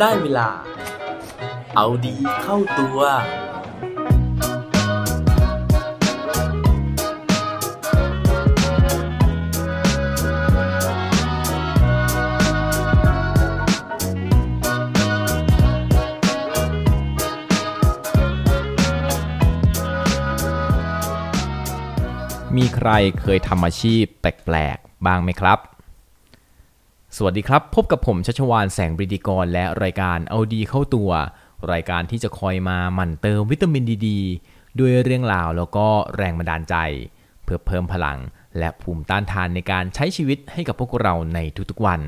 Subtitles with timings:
[0.00, 0.48] ได้เวลา
[1.76, 3.00] เอาดีเข้าตัว
[22.56, 22.90] มีใคร
[23.20, 25.58] เคยทำอาชีพแปลกๆบ้างไหมครับ
[27.16, 31.10] สวัสดีครับ พบกับผมชัชวานแสงบริดีกร และรายการเอาดีเข้าตัว
[31.72, 34.08] รายการที่จะคอยมาหมั่นเติมวิตามินดีด
[34.78, 35.86] ด้วยเรื่องราวแล้วก็
[36.16, 36.76] แรงบันดาลใจ
[37.44, 38.18] เพื่อเพิ่มพลัง
[38.58, 41.38] และภูมิต้านทานในการใช้ชีวิตให้กับพวกเราใน
[41.70, 42.00] ทุกๆวัน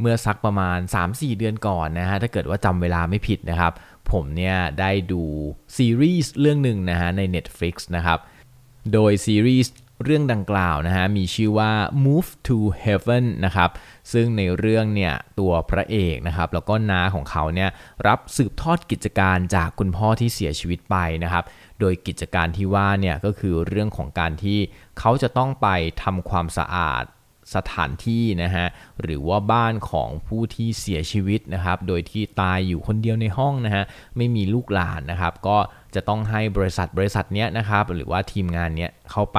[0.00, 0.78] เมื่อสักประมาณ
[1.08, 3.72] 3-4 เดือนก่อนนะฮะถ้าเกิดว่าจำเวลาไม่ผิดนะครับ
[4.12, 5.22] ผมเนี่ยได้ดู
[5.76, 8.18] ซีรีส์เรื่องหนึ่งนะฮะใน Netflix นะครับ
[8.92, 9.72] โดยซีรีส์
[10.04, 11.72] เรื่องดังกล่าวนะฮะมีชื่อว่า
[12.04, 13.70] Move to Heaven นะครับ
[14.12, 17.70] ซึ่งในเรื่องเนี่ยตัวพระเอกนะครับแล้วก็น้าของเขาเนี่ย
[18.06, 21.44] รับสืบทอดกิจการจากคุณพ่อที่เสียชีวิตไปนะครับ
[21.80, 24.58] โดยกิจการที่ว่าเนี่ยก็คือเรื่องของการที่
[24.98, 25.68] เขาจะต้องไป
[26.02, 27.04] ทำความสะอาด
[27.54, 28.66] สถานที่นะฮะ
[29.02, 33.84] หรือว่าบ้านของผู้ที่เสียชีวิตนะครับ โดยที่ตายอยู่คนเดียวในห้องนะฮะ
[34.16, 35.58] ไม่มีลูกหลานนะครับ ก็
[35.94, 39.38] จะต้องให้บริษัทบริษัทเนี้ยนะครับหรือว่าทีมงานเนี้ยเข้าไป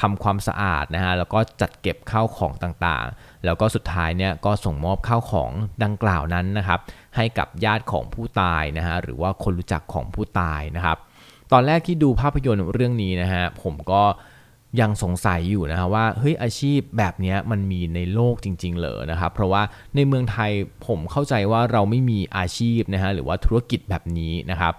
[0.00, 5.50] ทำความสะอาดนะฮะแล้วก็จัดเก็บข้าวของต่างๆ แล้วก็สุดท้ายเนี่ยก็ส่งมอบข้าวของ
[5.84, 6.80] ดังกล่าวนั้นนะครับ
[7.16, 10.98] ให้กับญาติของผู้ตายนะฮะหรือว่าคนรู้จักของผู้ตายนะครับ
[11.52, 14.02] ตอนแรกที่ดูภาพยนตร์เรื่องนี้นะฮะผมก็
[14.80, 19.62] ยังสงสัยอยู่นะฮะว่าเฮ้ยอาชีพแบบนี้มันมีในโลกจริง ๆ เหรอนะครับ เพราะว่า
[19.94, 20.52] ในเมืองไทย
[20.86, 24.74] ผมเข้าใจว่าเราไม่มีอาชีพนะฮะหรือว่าธุรกิจแบบนี้นะครับ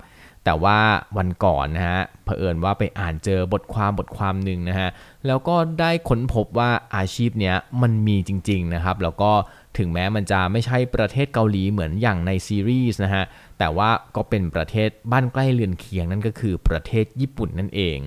[0.46, 0.80] แต่ว่า
[1.18, 4.90] วันก่อนนะฮะเผอิญว่าไปอ่านเจอบทความบทความหนึ่งนะฮะ
[5.28, 9.32] แล้วก็ได้ค้นพบว่าอาชีพเนี้ยมันมีจริง ๆ นะครับ แล้วก็
[9.78, 13.24] ถึงแม้มันจะไม่ใช่ประเทศเกาหลีเหมือนอย่างในซีรีส์นะฮะ
[13.60, 17.98] แต่ว่าก็เป็นประเทศบ้านใกล้เรือนเคียงนั่นก็คือประเทศญี่ปุ่นนั่นเอง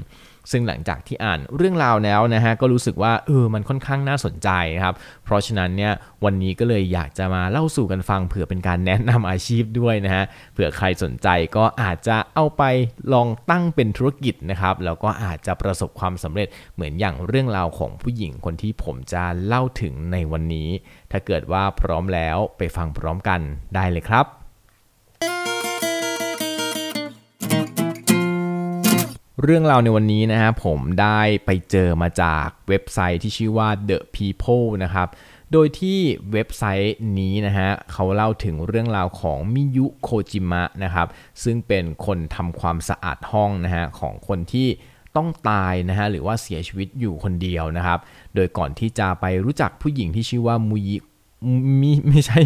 [0.50, 5.92] ซึ่งหลังจากที่อ่านเรื่องราวแล้วนะฮะก็รู้สึกว่าเออมันค่อนข้างน่าสนใจนะครับ เพราะฉะนั้นเนี่ย
[6.24, 12.62] วันนี้ก็เลยอยากจะมาเล่าสู่กันฟังเผื่อเป็นการแนะนำอาชีพด้วยนะฮะเผื่อใครสนใจก็อาจจะเอาไป
[13.12, 20.68] ลองตั้งเป็นธุรกิจนะครับแล้วก็อาจจะประสบความสำเร็จเหมือนอย่างเรื่องราวของผู้หญิงคนที่ผมจะเล่าถึงในวันนี้
[21.12, 23.40] ถ้าเกิดว่าพร้อมแล้วไปฟังพร้อมกัน
[23.74, 24.39] ได้เลยครับ
[29.42, 35.08] เรื่องราวในวันนี้นะฮะผมได้ไปเจอมาจากเว็บไซต์ที่ชื่อว่า The People นะครับ
[35.52, 35.98] โดยที่
[36.32, 41.08] เว็บไซต์นี้นะฮะเขาเล่าถึงเรื่องราวของมิยุโคจิมะนะครับ
[41.42, 44.68] ซึ่งเป็นคนทำความสะอาดห้องนะฮะของคนที่
[45.16, 47.98] ต้องตายนะฮะหรือว่าเสียชีวิตอยู่คนเดียวนะครับ
[48.34, 50.96] โดยก่อนที่จะไปรู้จักผู้หญิงที่ชื่อว่ามุยิ
[51.80, 52.40] มิไม่ใช่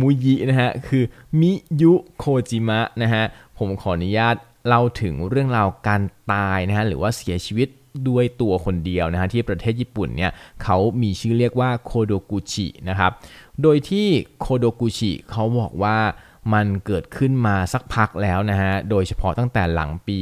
[0.00, 1.04] มุยินะฮะคือ
[1.40, 1.52] มิ
[1.82, 3.24] ยุโคจิมะนะฮะ
[3.58, 4.36] ผมขออนุญาต
[4.66, 6.02] เล่าถึงเรื่องราวการ
[6.32, 7.68] ตายนะฮะหรือว่าเสียชีวิต
[8.08, 10.32] ด้วยตัวคนเดียวนะฮะที่ประเทศญี่ปุ่นเนี่ย
[10.62, 13.12] เขามีชื่อเรียกว่าโคโดกุชินะครับ
[13.62, 14.06] โดยที่
[14.40, 15.96] โคโดกุชิเขาบอกว่า
[16.52, 20.18] มันเกิดขึ้นมาสักพักแล้วนะฮะโดยเฉพาะตั้งแต่หลังปี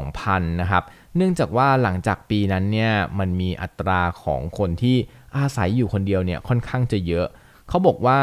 [0.00, 0.82] 2000 นะครับ
[1.16, 4.96] เนื่องจากว่าหลังจากปีนั้นเนี่ยมันมีอัตราของคนที่
[5.36, 7.26] อาศัยอยู่คนเดียวเนี่ยค่อนข้างจะเยอะ
[7.68, 8.20] เขาบอกว่า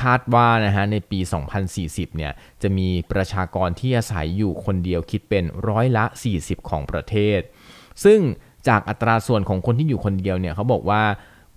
[0.00, 1.20] คาดว่านะฮะในปี
[1.68, 6.04] 2040 เนี่ยจะมีประชากรที่อาศัยอยู่คนเดียวคิดเป็นร้อยละ
[6.36, 7.40] 40 ของประเทศ
[8.04, 8.20] ซึ่ง
[8.68, 11.02] จากอัตราส่วนของคนที่อยู่คนเดียวเนี่ยเขาบอกว่า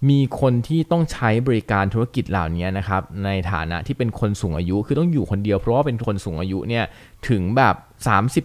[0.10, 6.86] มีคนที่ต้องใช้บริการธุรกิจเหล่านี้นะครับในฐานะที่เป็นคนสูงอายุคือต้องอยู่คนเดียวเพราะว่าเป็นคนสูงอายุเนี่ย
[7.30, 7.76] ถึงแบบ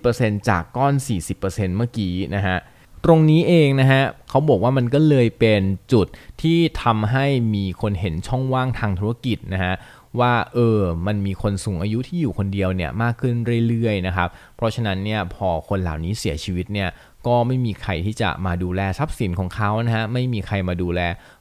[0.05, 0.95] 30%จากก้อน
[1.35, 2.59] 40%เมื่อกี้นะฮะ
[3.05, 6.07] ตรงนี้เองนะฮะเขาบอกว่ามันก็เลยเป็นจุด
[6.43, 9.75] ที่ทำให้มีคนเห็นช่องว่างทางธุรกิจนะฮะ
[10.21, 13.35] ว่าเออ มันมีคนสูงอายุที่อยู่คนเดียวเนี่ยมากขึ้น
[13.69, 16.89] เรื่อยๆนะครับ เพราะฉะนั้นเนี่ยพอคนเหล่านี้เสียชีวิตเนี่ย
[17.27, 21.01] ก็ไม่มีใครที่จะมาดูแลทรัพย์สินของเขานะฮะ ไม่มีใครมาดูแล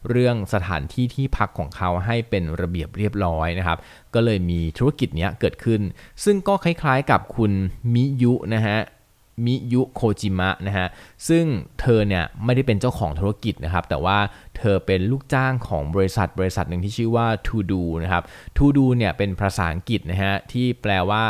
[0.09, 3.77] เรื่องสถานที่ที่พักของเขาให้เป็นระเบียบเรียบร้อยนะครับ
[4.13, 5.81] ก็เลยมีธุรกิจเนี้ยเกิดขึ้น
[6.23, 7.51] ซึ่งก็คล้ายๆกับคุณ
[7.93, 8.77] มิยุนะฮะ
[9.45, 10.87] มิยุโคจิมะนะฮะ
[11.27, 11.45] ซึ่ง
[11.81, 14.17] เธอเนี่ยไม่ได้เป็นเจ้าของธุรกิจนะครับแต่ว่า
[14.57, 18.23] เธอเป็นลูกจ้างของบริษัทบริษัทหนึ่งที่ชื่อว่า To Do นะครับ
[18.57, 21.23] To Do เนี่ยเป็นภาษาอังกฤษนะฮะที่แปลว่า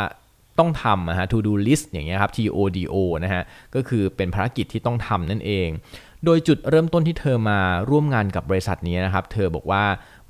[0.58, 2.94] ต้องทำนะฮะ To Do list อย่างเงี้ยครับ T O D O
[3.24, 3.42] นะฮะ
[3.74, 5.68] ก็คือเป็นภารกิจที่ต้องทำนั่นเอง
[6.24, 7.60] โดยจุดเริ่มต้นที่เธอมา
[7.90, 9.84] ร่วมงานกับบริษัทนี้นะครับ เธอบอกว่า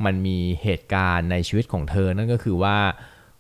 [0.05, 2.79] มันมีเหตุการณ์ในชีวิตของเธอนั่นก็คือว่า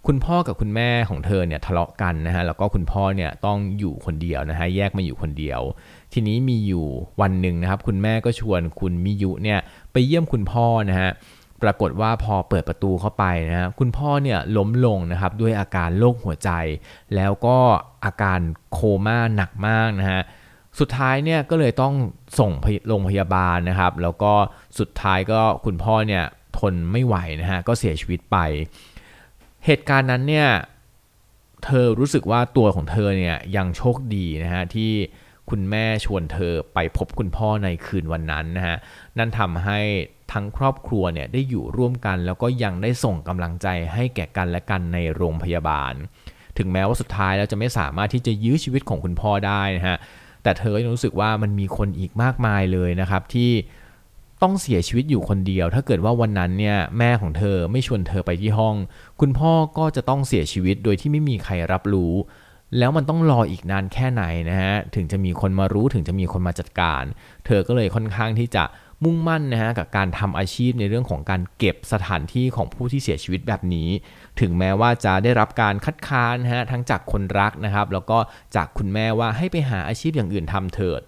[0.07, 5.61] คุณพ่อกับคุณแม่ของเธอเนี่ยทะเลาะกันนะฮะแล้วก็คุณพ่อเนี่ยต้องอยู่คนเดียวนะฮะแยกมาอยู่คนเดียว
[6.13, 6.87] ทีนี้มีอยู่
[7.21, 9.59] วันหนึ่งนะครับคุณแม่ก็ชวนคุณมิยุเนี่ย
[9.93, 11.11] ไปเยี่ยมคุณพ่อนะฮะ
[11.63, 16.51] ปรากฏว่าพอเปิดประตูเข้าไปนะฮะคุณพ่อเนี่ยล้มลงนะครับด้วยอาการโรคหัวใจ
[17.15, 17.57] แล้วก็
[18.05, 18.41] อาการ
[18.73, 20.21] โคม่าหนักมากนะฮะ
[20.79, 21.95] สุดท้ายเนี่ยก็เลยต้อง
[22.39, 22.53] ส่ง
[22.89, 24.33] โรงพยาบาลนะครับ แล้วก็
[24.79, 26.25] สุดท้ายก็คุณพ่อเนี่ย
[26.59, 28.39] ทนไม่ไหวนะฮะก็เสียชีวิตไป
[29.65, 30.49] เหตุการณ์นั้นเนี่ย
[31.65, 34.93] เธอรู้สึกว่าตัวของเธอเนี่ยยังโชคดีนะฮะที่
[35.51, 38.77] คุณแม่ชวนเธอไปพบคุณพ่อในคืนวันนั้นนะฮะ
[39.19, 39.81] นั่นทำให้
[40.33, 45.93] ทั้งครอบครัวเนี่ยได้อยู่ร่วมกัน แล้วก็ยังได้ส่งกำลังใจให้แก่กันและกันในโรงพยาบาล
[46.59, 49.97] ถึงแม้ว่าสุดท้ายแล้วจะไม่สามารถที่จะยื้อชีวิตของคุณพ่อได้นะฮะ
[50.43, 53.51] แต่เธอยังรู้สึกว่ามันมีคนอีกมากมายเลยนะครับที่
[54.43, 58.77] ต้องเสียชีวิตอยู่คนเดียว ถ้าเกิดว่าวันนั้นเนี่ยแม่ของเธอไม่ชวนเธอไปที่ห้อง
[59.21, 62.15] คุณพ่อก็จะต้องเสียชีวิตโดยที่ไม่มีใครรับรู้
[62.79, 67.05] แล้วมันต้องรออีกนานแค่ไหนนะฮะถึงจะมีคนมารู้ถึงจะมีคนมาจัดการ
[67.47, 68.65] เธอก็เลยค่อนข้างที่จะ
[69.05, 73.89] มุ่งมั่นนะฮะกับการทำอาชีพในเรื่องของการเก็บสถานที่ของผู้ที่เสียชีวิตแบบนี้
[74.41, 78.19] ถึงแม้ว่าจะได้รับการคัดค้านนะฮะทั้งจากคนรักนะครับ แล้วก็
[78.57, 81.01] จากคุณแม่ว่าให้ไปหาอาชีพอย่างอื่นทำเถิด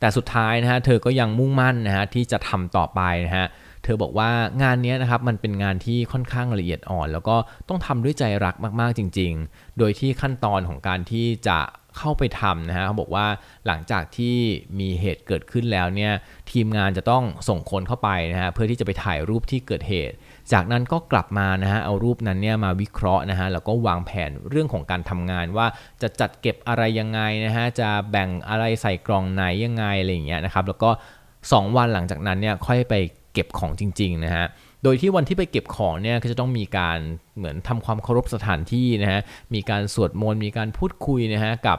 [0.00, 3.46] แต่สุดท้ายนะฮะเธอก็ยังมุ่งมั่นนะฮะที่จะทำต่อไปนะฮะ
[3.84, 4.30] เธอบอกว่า
[4.62, 7.36] งานนี้นะครับมันเป็นงานที่ค่อนข้างละเอียดอ่อน แล้วก็
[7.68, 11.58] ต้องทำด้วยใจรักมากๆจริง ๆ โดยที่ขั้นตอนของการที่จะ
[11.98, 13.26] เข้าไปทำนะฮะเขาบอกว่า
[13.66, 14.36] หลังจากที่
[14.80, 16.12] มีเหตุเกิดขึ้นแล้วเนี่ย
[16.52, 20.14] ทีมงานจะต้องส่งคนเข้าไปนะฮะเพื่อที่จะไปถ่ายรูปที่เกิดเหตุ
[20.52, 25.66] จากนั้นก็กลับมานะฮะเอารูปนั้นเนี่ยมาวิเคราะห์นะฮะแล้วก็วางแผนเรื่องของการทำงานว่า
[26.02, 30.90] จะจัดเก็บอะไรยังไงนะฮะจะแบ่งอะไรใส่กล่องไหนยังไงอะไรอย่างเงี้ยนะครับแล้วก็
[31.38, 32.94] 2 วันหลังจากนั้นเนี่ยค่อยไป
[33.32, 34.46] เก็บของจริงๆนะฮะ
[34.82, 36.98] โดยที่วันที่ไปเก็บของเนี่ยก็จะต้องมีการ
[37.36, 39.20] เหมือนทำความเคารพสถานที่นะฮะ
[39.54, 41.78] มีการสวดมนต์ มีการพูดคุยนะฮะกับ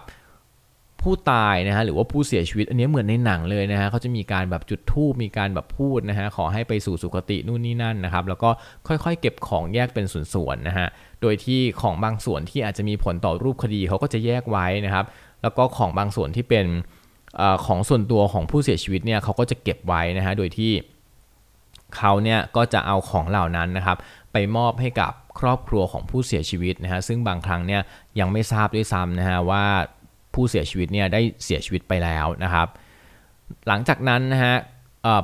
[1.02, 8.50] ผู้ตายนะฮะหรือว่าผู้เสียชีวิต อันนี้เหมือนในหนังเลยนะฮะเขาจะมีการแบบจุดธูปมีการแบบพูดนะฮะขอให้ไปสู่สุคตินู่นนี่นั่นนะครับ แล้วก็
[8.88, 10.88] ค่อยๆ เก็บของแยกเป็นส่วนๆนะฮะ
[11.22, 15.06] โดยที่ของบางส่วนที่อาจจะมีผลต่อรูปคดีเขาก็จะแยกไว้นะครับ
[15.42, 16.66] แล้วก็ของบางส่วนที่เป็น
[17.42, 20.72] อของส่วนตัวของผู้เสียชีวิตเนี่ยเขาก็จะเก็บไว้นะฮะโดยที่
[21.98, 23.98] เขาเนี่ยก็จะเอาของเหล่านั้นนะครับ
[24.32, 27.82] ไปมอบให้กับครอบครัวของผู้เสียชีวิตนะฮะซึ่งบางครั้งเนี่ย
[28.20, 29.66] ยังไม่ทราบด้วยซ้ำนะฮะว่า
[30.34, 32.68] ผู้เสียชีวิตเนี่ยได้เสียชีวิตไปแล้วนะครับ
[33.68, 34.56] หลังจากนั้นนะฮะ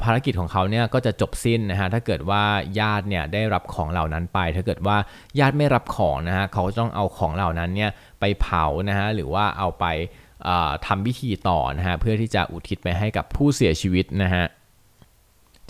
[0.03, 2.43] ภารกิจของเขาเนี่ยก็จะจบสิ้นนะฮะถ้าเกิดว่า
[2.79, 4.97] ญาติเนี่ยได้รับของเหล่านั้นไป ถ้าเกิดว่า
[5.39, 9.85] ญาติไม่รับของนะฮะเขาต้องเอาของเหล่านั้นเนี่ยไปเผานะฮะหรือว่าเอาไป
[10.85, 14.45] ทำพิธีต่อนะฮะเพื่อที่จะอุทิศไปให้กับผู้เสียชีวิตนะฮะ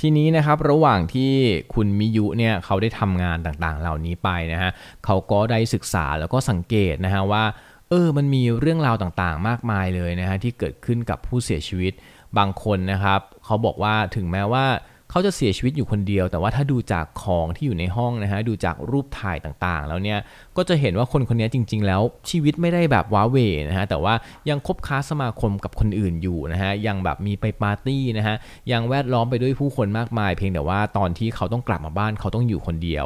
[0.01, 1.31] ทีนี้นะครับระหว่างที่
[1.73, 4.71] คุณมิยุเนี่ยเขาได้ทำงานต่างๆ เหล่านี้ไปนะฮะ
[5.05, 7.43] เขาก็ได้ศึกษาแล้วก็สังเกตนะฮะว่า
[7.89, 11.93] เออมันมีเรื่องราวต่างๆ มากมายเลยนะฮะที่เกิดขึ้นกับผู้เสียชีวิต
[12.37, 14.65] บางคนนะครับ เขาบอกว่าถึงแม้ว่า
[15.11, 20.19] เขาจะเสียชีวิตอยู่คนเดียว แต่ว่าถ้าดูจากของที่อยู่ในห้องนะฮะดูจากรูปถ่ายต่างๆ แล้วเนี่ย
[20.57, 23.37] ก็จะเห็นว่าคนคนนี้จริง ๆ แล้วชีวิตไม่ได้แบบว้าเว
[23.69, 24.13] นะฮะแต่ว่า
[24.49, 28.35] ยังคบค้าสมาคมกับคนอื่นอยู่นะฮะยังแบบมีไปปาร์ตี้นะฮะ
[28.71, 33.05] ยังแวดล้อมไปด้วยผู้คนมากมาย เพียงแต่ว่าตอนที่เขาต้องกลับมาบ้านเขาต้องอยู่คนเดียว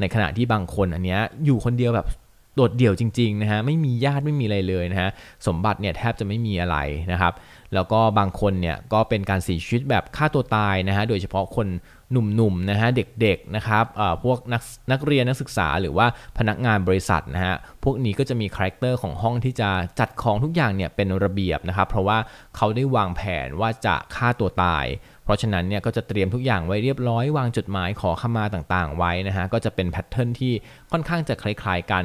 [0.00, 2.08] ในขณะที่บางคนอันเนี้ยอยู่คนเดียวแบบ
[2.56, 5.10] โดดเดี่ยวจริงๆนะฮะไม่มีญาติไม่มีอะไรเลยนะฮะ
[5.46, 6.76] สมบัติเนี่ยแทบจะไม่มีอะไร
[7.12, 7.32] นะครับ
[7.74, 11.68] แล้วก็บางคนเนี่ยก็เป็นการเสียชีวิตแบบฆ่าตัวตายนะฮะโดยเฉพาะคน
[12.12, 13.84] หนุ่มๆนะฮะเด็กๆนะครับ
[14.24, 16.06] พวกนักนักเรียนนักศึกษาหรือว่า
[16.38, 19.70] พนักงานบริษัทนะฮะพวกนี้ก็จะมี character ของห้องที่จะ
[20.00, 22.18] จัดของทุกอย่างเนี่ยเป็นระเบียบนะครับเพราะว่า
[22.56, 24.86] เขาได้วางแผนว่าจะฆ่าตัวตาย
[25.24, 30.52] เพราะฉะนั้นเนี่ยก็จะเตรียมทุกอย่างไว้เรียบร้อยวางจดหมายขอขมาต่างๆ ไว้นะฮะก็จะเป็น pattern ที่
[30.92, 32.04] ค่อนข้างจะคล้ายๆกัน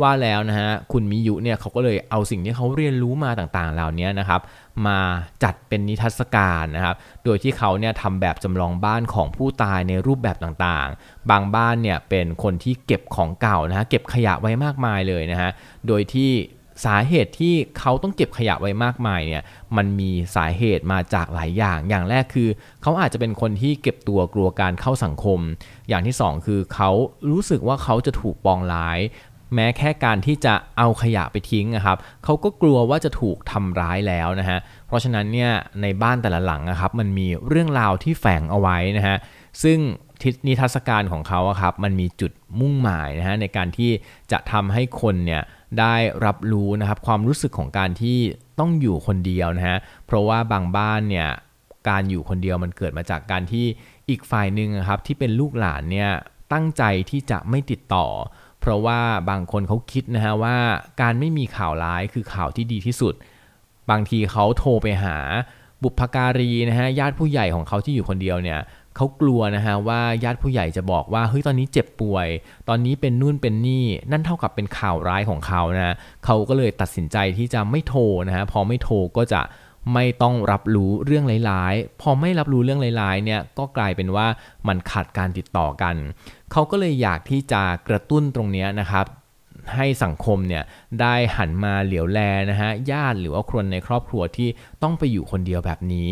[0.00, 4.40] ว่าแล้วนะฮะคุณมิยุเนี่ยเขาก็เลยเอาสิ่งที่เขาเรียนรู้มาต่างๆ เหล่านี้นะครับ
[4.86, 4.98] มา
[5.42, 15.50] จัดเป็นนิทรรศการนะครับ โดยที่เขาเนี่ยทำแบบจำลองบ้านของผู้ตายในรูปแบบต่างๆ บางบ้านเนี่ยเป็นคนที่เก็บของเก่านะฮะเก็บขยะไว้มากมายเลยนะฮะ
[15.86, 16.32] โดยที่
[16.84, 19.42] สาเหตุที่เขาต้องเก็บขยะไว้มากมายเนี่ย
[19.76, 22.48] มันมีสาเหตุมาจากหลายอย่าง อย่างแรกคือ
[22.82, 25.40] เขาอาจจะเป็นคนที่เก็บตัวกลัวการเข้าสังคม
[25.88, 26.90] อย่างที่ 2 คือเขา
[27.30, 28.98] รู้สึกว่าเขาจะถูกปองร้าย
[29.54, 35.50] แม้แค่การที่จะเอาขยะไปทิ้งนะครับเขาก็กลัวว่าจะถูกทำร้ายแล้วนะฮะเพราะฉะนั้นเนี่ย
[35.82, 39.16] ในบ้านแต่ละหลังนะครับมันมีเรื่องราวที่แฝงเอาไว้นะฮะ
[39.62, 39.78] ซึ่ง
[40.22, 43.90] ทิศนิทรรศการของเขาครับมันมีจุดมุ่งหมายนะฮะในการที่
[44.32, 45.42] จะทำให้คนเนี่ย
[45.80, 45.94] ได้
[46.24, 48.18] รับรู้นะครับความรู้สึกของการที่
[48.58, 51.28] ต้องอยู่คนเดียวนะฮะเพราะว่าบางบ้านเนี่ย
[51.88, 53.66] การอยู่คนเดียวมันเกิดมาจากการที่
[54.08, 56.10] อีกฝ่ายหนึ่งครับที่เป็นลูกหลานเนี่ย
[56.52, 58.06] ตั้งใจที่จะไม่ติดต่อ
[58.62, 59.00] เพราะว่า
[59.30, 60.56] บางคนเขาคิดนะฮะว่า
[61.00, 63.14] การไม่มีข่าวร้ายคือข่าวที่ดีที่สุด
[63.90, 65.16] บางทีเขาโทรไปหา
[65.82, 68.60] บุพการีนะฮะญาติผู้ใหญ่ของเขาที่อยู่คนเดียวเนี่ย
[68.96, 72.28] เขากลัวนะฮะว่าญาติผู้ใหญ่จะบอกว่าเฮ้ยตอนนี้เจ็บป่วย
[72.68, 79.40] ตอนนี้เป็นนู่นเป็นนี่นั่นเท่ากับเป็นข่าวร้ายของเขานะเขาก็เลยตัดสินใจที่จะไม่โทรนะฮะพอไม่โทรก็จะ
[79.94, 84.26] ไม่ต้องรับรู้เรื่องร้ายๆ พอไม่รับรู้เรื่องร้ายๆเนี่ยก็กลายเป็นว่า
[84.68, 85.94] มันขาดการติดต่อกัน
[86.52, 89.06] เขาก็เลยอยากที่จะกระตุ้นตรงนี้นะครับ
[89.74, 90.62] ให้สังคมเนี่ย
[91.00, 92.18] ได้หันมาเหลียวแล
[92.50, 94.48] นะฮะญาติหรือว่าคนในครอบครัวที่
[94.82, 96.10] ต้องไปอยู่คนเดียวแบบนี้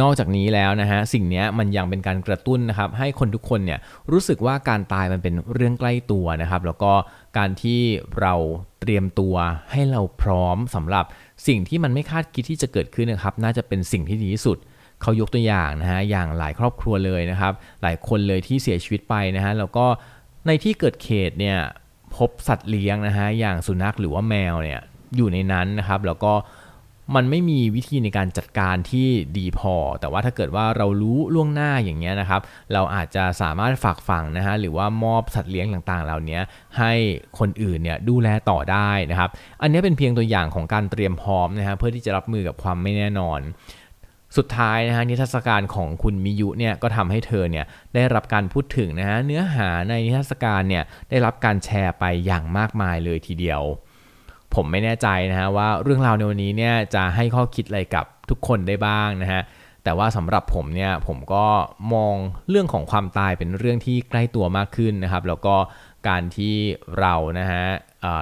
[0.00, 3.78] นอกจากนี้แล้วนะฮะสิ่งนี้มันยังเป็นการกระตุ้นนะครับให้คนทุกคนเนี่ย
[4.12, 6.92] รู้สึกว่าการตายมันเป็นเรื่องใกล้ตัวนะครับแล้วก็
[7.38, 7.80] การที่
[8.20, 8.34] เรา
[8.80, 9.34] เตรียมตัว
[9.70, 11.04] ให้เราพร้อมสำหรับ
[11.46, 14.58] สิ่งที่มันไม่คาดคิดที่จะเกิดขึ้นนะครับน่าจะเป็นสิ่งที่ดีที่สุด
[15.02, 19.86] เขายกตัวอย่างนะฮะอย่างหลายครอบครัวเลยนะครับหลายคนเลยที่เสียชีวิตไปนะฮะแล้วก็
[20.46, 21.58] ในที่เกิดเขตเนี่ย
[22.16, 24.80] พบสัตว์เลี้ยงนะฮะอย่างสุนัขหรือว่าแมวเนี่ย
[25.16, 26.32] อยู่ในนั้นนะครับแล้วก็
[27.16, 32.40] มันไม่มีวิธีในการจัดการที่ดีพอ แต่ว่าถ้าเกิดว่าเรารู้ล่วงหน้าอย่างเงี้ยนะครับ
[32.72, 36.38] เราอาจจะสามารถฝากฝังนะฮะหรือว่ามอบสัตว์เลี้ยงต่างๆ เหล่านี้
[36.78, 36.92] ให้
[37.38, 39.30] คนอื่นเนี่ยดูแลต่อได้นะครับ
[39.62, 43.40] อันนี้เป็นเพียงตัวอย่างของการเตรียมพร้อมนะฮะเพื่อที่จะรับมือกับความไม่แน่นอน
[44.36, 47.64] สุดท้ายนะฮะนิทรรศการของคุณมิยุเนี่ยก็ทำให้เธอเนี่ย
[47.94, 53.62] ได้รับการพูดถึงนะฮะเนื้อหาในนิทรรศการเนี่ยได้รับการแชร์ไปอย่างมากมายเลยทีเดียว
[54.54, 59.42] ผมไม่แน่ใจนะฮะว่าเรื่องราวในวันนี้เนี่ยจะให้ข้อคิดอะไรกับทุกคนได้บ้างนะฮะ
[59.84, 61.46] แต่ว่าสำหรับผมเนี่ยผมก็
[61.94, 62.14] มอง
[62.48, 65.54] เรื่องของความตายเป็นเรื่องที่ใกล้ตัวมากขึ้นนะครับ แล้วก็
[66.08, 66.54] การที่
[66.98, 67.64] เรานะฮะ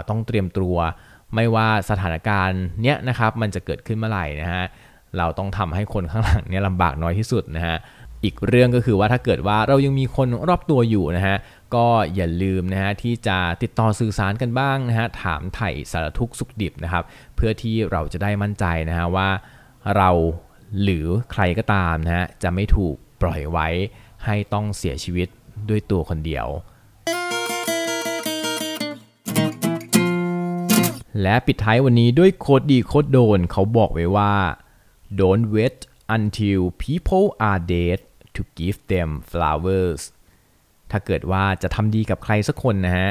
[0.08, 0.76] ต้องเตรียมตัว
[1.34, 4.64] ไม่ว่าสถานการณ์เนี้ยนะครับมันจะเกิดขึ้นเมื่อไหร่นะฮะ
[5.18, 7.76] เราต้องทำให้คนข้างหลังเนี่ยลำบากน้อยที่สุดนะฮะ
[8.24, 11.36] อีกเรื่องก็คือว่าถ้าเกิดว่าเรายังมีคนรอบตัวอยู่นะฮะ
[11.74, 17.04] ก็อย่าลืมนะฮะที่จะติดต่อสื่อสารกันบ้างนะฮะถามไถ่สารทุกสุขดิบนะครับ
[17.36, 19.28] เพื่อที่เราจะได้มั่นใจนะฮะว่า
[19.96, 20.10] เรา
[20.82, 23.68] หรือใครก็ตามนะฮะจะไม่ถูกปล่อยไว้
[24.24, 25.28] ให้ต้องเสียชีวิต
[25.68, 26.46] ด้วยตัวคนเดียว
[31.22, 34.34] และปิดท้ายวันนี้ด้วยโคดดีโคดโดนเขาบอกไว้ว่า
[35.20, 35.78] don't wait
[36.16, 37.98] until people are dead
[38.34, 40.00] to give them flowers
[40.90, 43.10] ถ้าเกิดว่าจะทำดีกับใครสักคนนะฮะ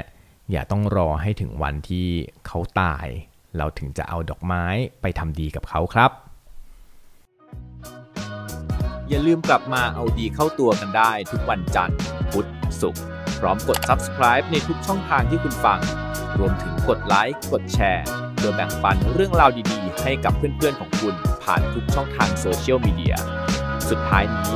[0.52, 2.08] อย่าต้องรอให้ถึงวันที่
[2.48, 3.08] เขาตาย
[3.58, 4.66] เราถึงจะเอาดอกไม้
[5.02, 6.12] ไปทำดีกับเขาครับ
[9.10, 11.98] อย่าลืมกลับมาเอาดีเข้าตัวกันได้ทุกวันจันทร์
[12.32, 12.48] พุธ
[12.82, 13.04] ศุกร์
[13.40, 15.80] พร้อมกด subscribe ในทุกช่องทางที่คุณฟัง
[16.40, 18.06] รวมถึงกดไลค์ กดแชร์
[18.36, 23.16] เพื่อแบ่งปันเรื่องราวดีๆ ให้กับเพื่อนๆของคุณผ่านทุกช่องทางโซเชียลมีเดีย
[23.90, 24.56] สุดท้ายนี้